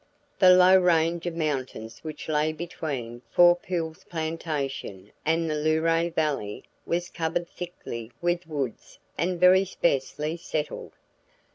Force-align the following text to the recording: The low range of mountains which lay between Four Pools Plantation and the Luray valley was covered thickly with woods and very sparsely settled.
The 0.39 0.49
low 0.49 0.75
range 0.79 1.27
of 1.27 1.35
mountains 1.35 1.99
which 2.03 2.27
lay 2.27 2.53
between 2.53 3.21
Four 3.29 3.55
Pools 3.55 4.03
Plantation 4.05 5.11
and 5.27 5.47
the 5.47 5.53
Luray 5.53 6.09
valley 6.09 6.63
was 6.87 7.07
covered 7.11 7.47
thickly 7.47 8.11
with 8.19 8.47
woods 8.47 8.97
and 9.15 9.39
very 9.39 9.63
sparsely 9.63 10.37
settled. 10.37 10.93